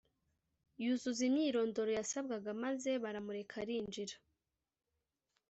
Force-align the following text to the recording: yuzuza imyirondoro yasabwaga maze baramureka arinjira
yuzuza 0.83 1.21
imyirondoro 1.29 1.89
yasabwaga 1.99 2.49
maze 2.63 2.89
baramureka 3.03 3.55
arinjira 3.63 4.15